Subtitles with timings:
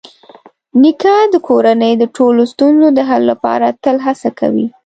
[0.81, 4.67] نیکه د کورنۍ د ټولو ستونزو د حل لپاره تل هڅه کوي.